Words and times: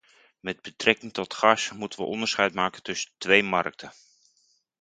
Met 0.39 0.61
betrekking 0.61 1.13
tot 1.13 1.33
gas 1.33 1.71
moeten 1.71 1.99
we 1.99 2.05
onderscheid 2.05 2.53
maken 2.53 2.83
tussen 2.83 3.11
twee 3.17 3.43
markten. 3.43 3.93